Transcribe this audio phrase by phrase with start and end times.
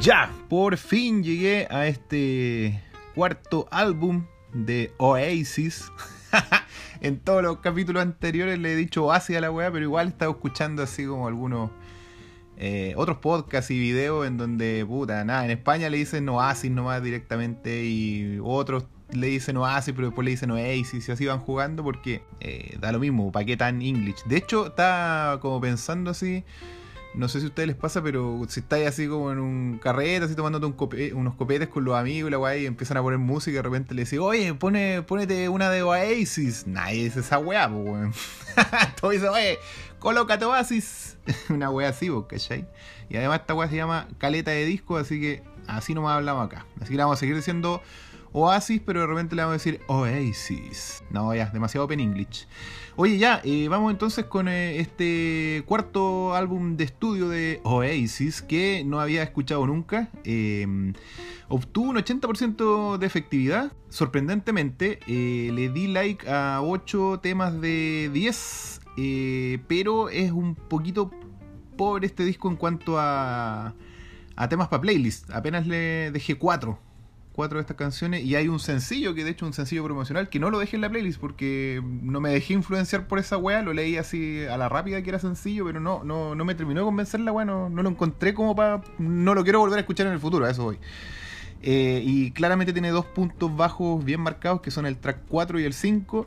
[0.00, 2.80] Ya, por fin llegué a este
[3.16, 5.90] cuarto álbum de Oasis.
[7.00, 10.10] en todos los capítulos anteriores le he dicho Oasis a la weá, pero igual he
[10.10, 11.72] estado escuchando así como algunos
[12.58, 17.02] eh, otros podcasts y videos en donde, puta, nada, en España le dicen Oasis nomás
[17.02, 21.82] directamente y otros le dicen Oasis, pero después le dicen Oasis y así van jugando
[21.82, 24.22] porque eh, da lo mismo, ¿para qué tan English?
[24.26, 26.44] De hecho, está como pensando así
[27.14, 30.24] no sé si a ustedes les pasa, pero si estáis así como en un carrete,
[30.24, 30.76] así tomándote un
[31.16, 33.62] unos copetes con los amigos y la guay, y empiezan a poner música y de
[33.62, 36.66] repente le dicen, oye, pone, ponete una de Oasis.
[36.66, 38.12] Nadie dice esa weá, pues weón.
[39.00, 39.58] Todo dice, oye,
[39.98, 41.16] colócate Oasis.
[41.48, 42.66] una weá así, pues, ¿cachai?
[43.08, 46.66] Y además esta weá se llama caleta de disco, así que así nomás hablamos acá.
[46.80, 47.82] Así que la vamos a seguir diciendo
[48.32, 51.02] Oasis, pero de repente le vamos a decir Oasis.
[51.10, 52.46] No, ya, demasiado open English.
[52.96, 58.82] Oye, ya, eh, vamos entonces con eh, este cuarto álbum de estudio de Oasis que
[58.84, 60.10] no había escuchado nunca.
[60.24, 60.94] Em,
[61.48, 63.72] obtuvo un 80% de efectividad.
[63.88, 68.80] Sorprendentemente, eh, le di like a 8 temas de 10,
[69.68, 71.10] pero es un poquito
[71.76, 73.74] pobre este disco en cuanto a,
[74.36, 75.30] a temas para playlist.
[75.30, 76.87] Apenas le dejé 4
[77.38, 80.40] cuatro de estas canciones y hay un sencillo, que de hecho un sencillo promocional, que
[80.40, 83.72] no lo dejé en la playlist porque no me dejé influenciar por esa wea, lo
[83.72, 86.86] leí así a la rápida que era sencillo, pero no, no, no me terminó de
[86.86, 88.82] convencer la wea, no, lo encontré como para...
[88.98, 90.80] No lo quiero volver a escuchar en el futuro, a eso voy.
[91.62, 95.64] Eh, y claramente tiene dos puntos bajos bien marcados, que son el track 4 y
[95.64, 96.26] el 5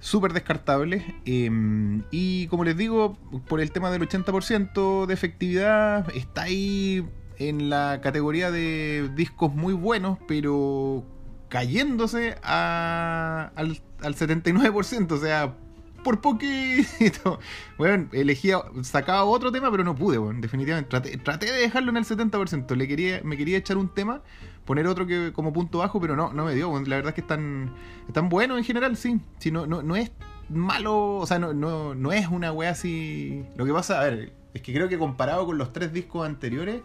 [0.00, 1.02] súper descartables.
[1.24, 3.16] Em, y como les digo,
[3.48, 7.06] por el tema del 80% de efectividad, está ahí
[7.48, 11.04] en la categoría de discos muy buenos, pero
[11.48, 15.54] cayéndose a, al, al 79%, o sea,
[16.02, 17.38] por poquito.
[17.78, 21.18] Bueno, elegía, sacaba otro tema, pero no pude, bueno, definitivamente.
[21.18, 22.76] Traté, de dejarlo en el 70%.
[22.76, 24.22] Le quería, me quería echar un tema,
[24.64, 26.72] poner otro que como punto bajo, pero no, no me dio.
[26.72, 27.74] la verdad es que están,
[28.06, 29.20] están buenos en general, sí.
[29.38, 30.12] sí no, no, no es
[30.48, 33.44] malo, o sea, no, no, no es una wea así.
[33.56, 36.82] Lo que pasa, a ver, es que creo que comparado con los tres discos anteriores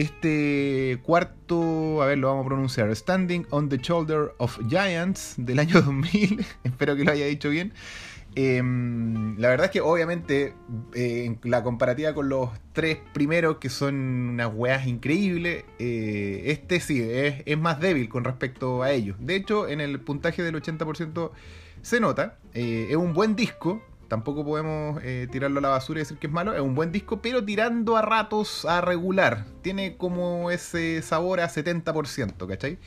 [0.00, 5.58] este cuarto, a ver, lo vamos a pronunciar, Standing on the Shoulder of Giants del
[5.58, 7.72] año 2000, espero que lo haya dicho bien.
[8.34, 10.54] Em, la verdad es que obviamente
[10.94, 17.02] eh, la comparativa con los tres primeros, que son unas weas increíbles, eh, este sí
[17.02, 19.16] es, es, más débil con respecto a ellos.
[19.18, 21.32] De hecho, en el puntaje del 80%
[21.82, 26.02] se nota, eh, es un buen disco, Tampoco podemos eh, tirarlo a la basura y
[26.02, 26.54] decir que es malo.
[26.54, 29.44] Es un buen disco, pero tirando a ratos a regular.
[29.60, 32.78] Tiene como ese sabor a 70%, ¿cachai?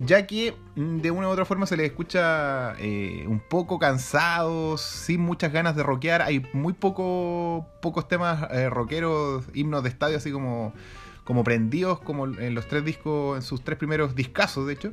[0.00, 4.80] Ya que mm, de una u otra forma se le escucha eh, un poco cansados,
[4.80, 6.22] sin muchas ganas de rockear.
[6.22, 10.72] Hay muy poco, pocos temas eh, rockeros, himnos de estadio, así como,
[11.22, 14.92] como prendidos, como en los tres discos, en sus tres primeros discazos, de hecho.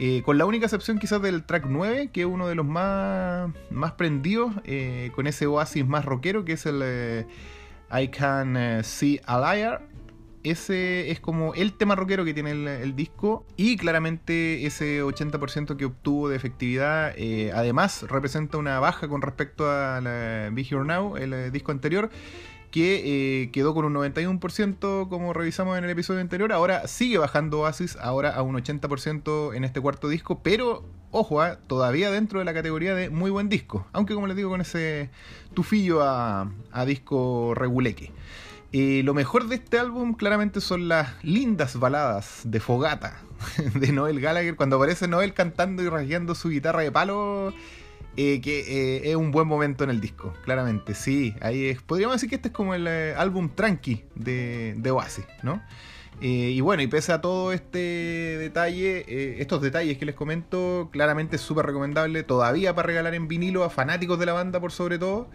[0.00, 3.50] Eh, con la única excepción quizás del track 9, que es uno de los más,
[3.70, 7.26] más prendidos, eh, con ese oasis más rockero, que es el eh,
[7.92, 9.86] I Can See a Liar.
[10.42, 15.86] Ese es como el tema rockero que tiene el, disco y claramente ese 80% que
[15.86, 17.14] obtuvo de efectividad
[17.54, 22.10] además representa una baja con respecto a la Be Here Now, el disco anterior
[22.74, 26.52] que eh, quedó con un 91% como revisamos en el episodio anterior.
[26.52, 31.60] Ahora sigue bajando Oasis, ahora a un 80% en este cuarto disco, pero ojo, ah,
[31.68, 33.86] todavía dentro de la categoría de muy buen disco.
[33.92, 35.08] Aunque como les digo, con ese
[35.54, 36.50] tufillo a,
[36.84, 38.10] disco reguleque.
[38.72, 43.22] Eh, lo mejor de este álbum claramente son las lindas baladas de Fogata
[43.76, 44.56] de Noel Gallagher.
[44.56, 47.54] Cuando aparece Noel cantando y rasgueando su guitarra de palo
[48.16, 50.94] eh, que eh, es un buen momento en el disco, claramente.
[50.94, 51.82] Sí, ahí es.
[51.82, 55.62] Podríamos decir que este es como el eh, álbum tranqui de, de Oasis, ¿no?
[56.20, 57.78] y bueno, y pese a todo este
[58.38, 63.64] detalle, estos detalles que les comento, claramente es súper recomendable todavía para regalar en vinilo
[63.64, 65.28] a fanáticos de la banda por sobre todo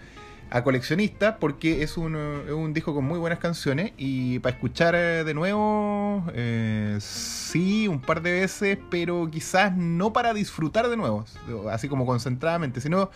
[0.52, 5.24] a coleccionistas porque es un, un, disco con muy buenas canciones y para escuchar eh,
[5.24, 11.26] de nuevo, eh, sí, un par de veces, pero quizás no para disfrutar de nuevo,
[11.72, 13.12] así como concentradamente, sino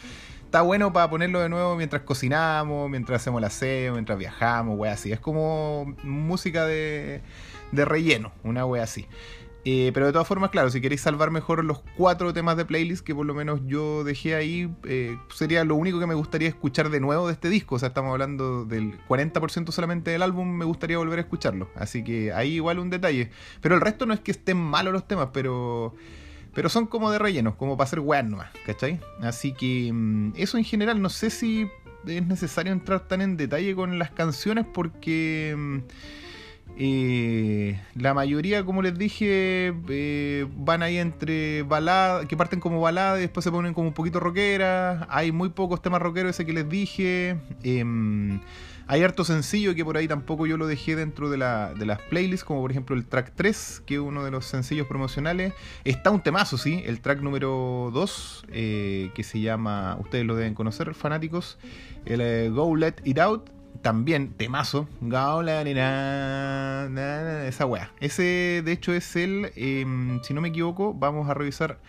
[0.46, 4.94] está bueno para ponerlo de nuevo mientras cocinamos, mientras hacemos la aseo, mientras viajamos, wea
[4.94, 5.12] así.
[5.12, 7.22] Es como música de,
[7.72, 9.08] de relleno, una wea así.
[9.66, 13.06] Eh, pero de todas formas, claro, si queréis salvar mejor los cuatro temas de playlist
[13.06, 16.90] que por lo menos yo dejé ahí, eh, sería lo único que me gustaría escuchar
[16.90, 17.76] de nuevo de este disco.
[17.76, 21.70] O sea, estamos hablando del 40% solamente del álbum, me gustaría volver a escucharlo.
[21.76, 23.32] Así que ahí igual un detalle.
[23.62, 25.96] Pero el resto no es que estén malos los temas, pero...
[26.54, 29.00] Pero son como de relleno, como para hacer weas nomás, ¿cachai?
[29.22, 31.68] Así que mm, eso en general, no sé si
[32.06, 35.82] es necesario entrar tan en detalle con las canciones porque...
[36.76, 43.20] Eh, la mayoría, como les dije, eh, van ahí entre baladas, que parten como baladas
[43.20, 45.06] y después se ponen como un poquito rockeras.
[45.10, 47.38] Hay muy pocos temas rockeros, ese que les dije.
[47.64, 48.40] Em,
[48.88, 52.02] hay harto sencillo que por ahí tampoco yo lo dejé dentro de, la, de las
[52.02, 55.54] playlists, como por ejemplo el track 3, que es uno de los sencillos promocionales.
[55.86, 60.56] Está un temazo, sí, el track número 2, eh, que se llama, ustedes lo deben
[60.56, 61.58] conocer, fanáticos,
[62.06, 64.88] el Go Let It Out también, temazo.
[67.48, 67.92] Esa weá.
[68.00, 69.52] Ese, de hecho, es el.
[69.56, 71.80] Em, si no me equivoco, vamos a revisar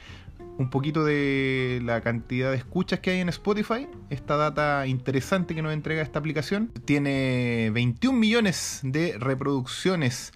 [0.57, 3.89] un poquito de la cantidad de escuchas que hay en Spotify.
[4.11, 6.71] Esta data interesante que nos entrega esta aplicación.
[6.85, 10.33] Tiene 21 millones de reproducciones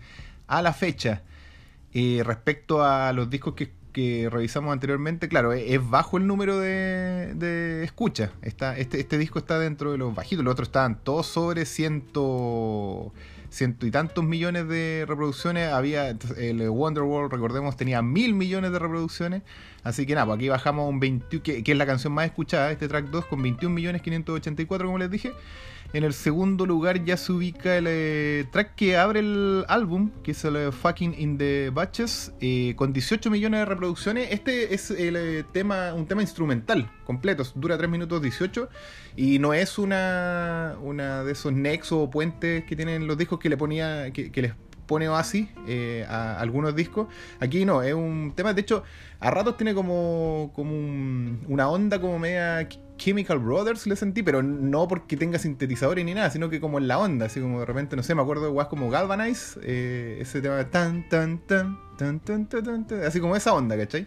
[0.47, 1.23] a la fecha.
[1.95, 7.35] Eh, respecto a los discos que que revisamos anteriormente, claro, es, bajo el número de,
[7.35, 8.33] de escucha.
[8.43, 13.13] Está, este, este disco está dentro de los bajitos, los otros estaban todos sobre ciento,
[13.51, 15.73] ciento y tantos millones de reproducciones.
[15.73, 19.43] Había el Wonderworld, recordemos, tenía mil millones de reproducciones.
[19.85, 22.71] Así que nada, pues aquí bajamos un 21, que, que, es la canción más escuchada,
[22.71, 25.33] este track 2, con 21 millones 584, como les dije.
[25.95, 30.33] En el segundo lugar ya se ubica el eh, track que abre el álbum, que
[30.33, 34.29] es el eh, Fucking in the Batches, eh, con 18 millones de reproducciones.
[34.31, 38.69] Este es el tema, un tema instrumental completo, dura 3 minutos 18
[39.17, 43.49] y no es una, una de esos nexos o puentes que tienen los discos que
[43.49, 44.53] le ponía, que, les
[44.85, 45.49] pone Oasis
[46.07, 47.09] a algunos discos.
[47.41, 48.83] Aquí no, es un tema, de hecho,
[49.21, 50.75] a ratos tiene como, como
[51.49, 52.69] una onda como media
[52.99, 56.89] Chemical Brothers, le sentí, pero no porque tenga sintetizadores ni nada, sino que como en
[56.89, 60.19] la onda, así como de repente, no sé, me acuerdo de guas como Galvanize, eh,
[60.21, 64.07] ese tema tan, tan, tan, tan, tan, tan, tan, así como esa onda, ¿cachai?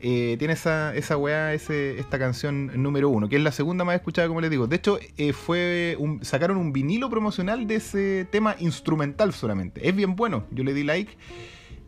[0.00, 3.94] Eh, tiene esa, esa weá, ese, esta canción número uno, que es la segunda más
[3.94, 4.66] escuchada, como les digo.
[4.66, 9.88] De hecho, eh, fue sacaron un vinilo promocional de ese tema instrumental solamente.
[9.88, 11.16] Es bien bueno, yo le di like.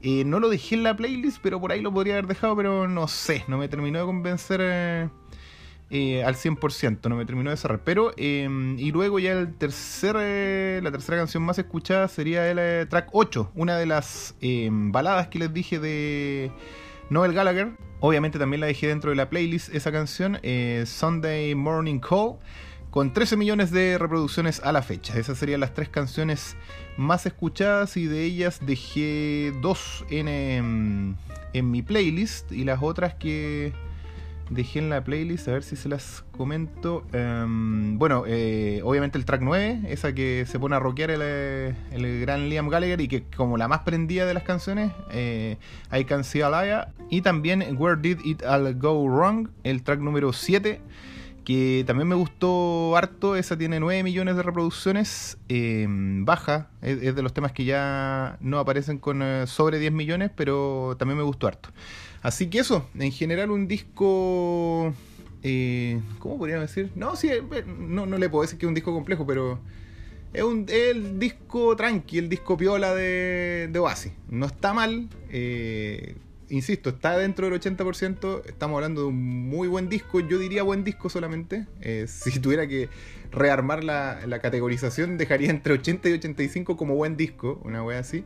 [0.02, 2.86] Eh, no lo dejé en la playlist, pero por ahí lo podría haber dejado, pero
[2.86, 5.10] no sé, no me terminó de convencer
[5.90, 7.80] al 100%, no me terminó de cerrar.
[7.84, 13.10] Pero, em, y luego ya el tercer, la tercera canción más escuchada sería el track
[13.12, 16.50] 8, una de las em, baladas que les dije de
[17.10, 17.76] Noel Gallagher.
[18.00, 22.36] Obviamente también la dejé dentro de la playlist esa canción, eh, Sunday Morning Call,
[22.90, 25.18] con 13 millones de reproducciones a la fecha.
[25.18, 26.56] Esas serían las tres canciones
[26.96, 31.16] más escuchadas y de ellas dejé dos en, em,
[31.52, 33.72] en mi playlist y las otras que
[34.50, 37.04] dejé en la playlist, a ver si se las comento.
[37.12, 41.74] Um, bueno, eh, obviamente el track 9, esa que se pone a rockear el, eh,
[41.90, 45.56] el, gran Liam Gallagher y que como la más prendida de las canciones, eh,
[45.92, 46.92] I Can See Alaya.
[47.10, 50.80] Y también Where Did It All Go Wrong, el track número 7
[51.46, 57.14] que también me gustó harto, esa tiene 9 millones de reproducciones, em, baja, es, es,
[57.14, 61.22] de los temas que ya no aparecen con eh, sobre 10 millones, pero también me
[61.22, 61.68] gustó harto.
[62.20, 64.92] Así que eso, en general un disco...
[65.44, 66.90] Eh, ¿Cómo podríamos decir?
[66.96, 69.60] No, sí, eh, no, no le puedo decir que es un disco complejo, pero
[70.32, 74.12] es, un, el disco tranqui, el disco piola de, de Oasis.
[74.28, 76.16] No está mal, eh,
[76.48, 78.42] insisto, está dentro del 80%.
[78.46, 80.20] Estamos hablando de un muy buen disco.
[80.20, 81.66] Yo diría buen disco solamente.
[81.80, 82.88] Eh, si tuviera que
[83.30, 88.24] rearmar la, la, categorización, dejaría entre 80 y 85 como buen disco, una wea así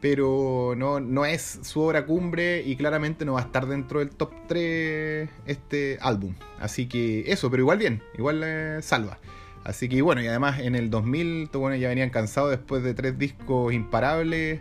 [0.00, 4.10] pero no, no es su obra cumbre y claramente no va a estar dentro del
[4.10, 6.34] top 3 este álbum.
[6.60, 9.18] Así que eso, pero igual bien, igual eh, salva.
[9.64, 13.18] Así que bueno, y además en el 2000 bueno, ya venían cansados después de tres
[13.18, 14.60] discos imparables.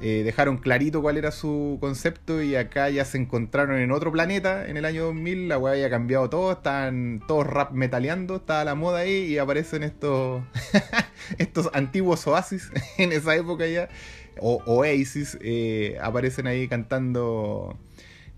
[0.00, 4.68] Eh, dejaron clarito cuál era su concepto y acá ya se encontraron en otro planeta
[4.68, 5.48] en el año 2000.
[5.48, 9.82] La weá había cambiado todo, estaban todos rap metaleando, estaba la moda ahí y aparecen
[9.82, 10.42] estos,
[11.38, 13.88] estos antiguos oasis en esa época ya
[14.40, 17.78] o Oasis eh, aparecen ahí cantando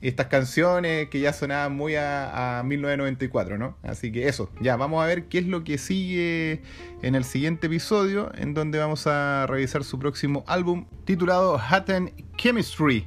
[0.01, 3.77] estas canciones que ya sonaban muy a, 1994, ¿no?
[3.83, 6.63] Así que eso, ya vamos a ver qué es lo que sigue
[7.03, 13.07] en el siguiente episodio, en donde vamos a revisar su próximo álbum titulado Hatten Chemistry.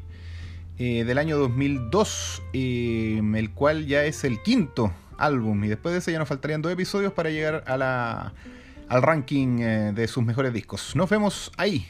[0.77, 5.63] Eh, del año 2002, eh, el cual ya es el quinto álbum.
[5.63, 8.33] Y después de ese ya nos faltarían dos episodios para llegar a la,
[8.89, 9.57] al ranking
[9.93, 10.95] de sus mejores discos.
[10.95, 11.85] Nos vemos ahí.